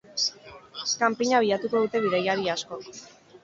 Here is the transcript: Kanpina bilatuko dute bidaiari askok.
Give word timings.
Kanpina 1.03 1.43
bilatuko 1.45 1.85
dute 1.87 2.05
bidaiari 2.09 2.51
askok. 2.59 2.93